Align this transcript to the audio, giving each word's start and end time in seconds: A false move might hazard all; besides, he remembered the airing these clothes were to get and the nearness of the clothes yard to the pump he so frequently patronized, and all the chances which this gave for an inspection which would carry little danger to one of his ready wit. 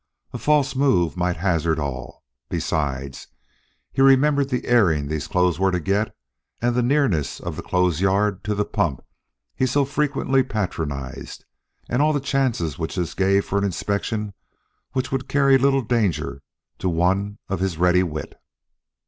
A 0.33 0.39
false 0.39 0.75
move 0.75 1.15
might 1.15 1.37
hazard 1.37 1.77
all; 1.77 2.23
besides, 2.49 3.27
he 3.93 4.01
remembered 4.01 4.49
the 4.49 4.65
airing 4.65 5.05
these 5.07 5.27
clothes 5.27 5.59
were 5.59 5.69
to 5.69 5.79
get 5.79 6.15
and 6.59 6.73
the 6.73 6.81
nearness 6.81 7.39
of 7.39 7.55
the 7.55 7.61
clothes 7.61 8.01
yard 8.01 8.43
to 8.45 8.55
the 8.55 8.65
pump 8.65 9.05
he 9.55 9.67
so 9.67 9.85
frequently 9.85 10.41
patronized, 10.41 11.45
and 11.87 12.01
all 12.01 12.13
the 12.13 12.19
chances 12.19 12.79
which 12.79 12.95
this 12.95 13.13
gave 13.13 13.45
for 13.45 13.59
an 13.59 13.63
inspection 13.63 14.33
which 14.93 15.11
would 15.11 15.27
carry 15.29 15.59
little 15.59 15.83
danger 15.83 16.41
to 16.79 16.89
one 16.89 17.37
of 17.47 17.59
his 17.59 17.77
ready 17.77 18.01
wit. 18.01 18.41